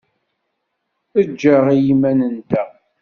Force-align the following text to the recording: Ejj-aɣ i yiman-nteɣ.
Ejj-aɣ 1.19 1.65
i 1.75 1.77
yiman-nteɣ. 1.85 2.69